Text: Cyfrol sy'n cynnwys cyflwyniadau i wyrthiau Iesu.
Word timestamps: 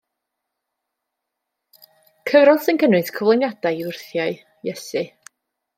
Cyfrol 2.31 2.63
sy'n 2.65 2.83
cynnwys 2.85 3.13
cyflwyniadau 3.13 3.83
i 3.83 3.87
wyrthiau 3.91 4.37
Iesu. 4.73 5.07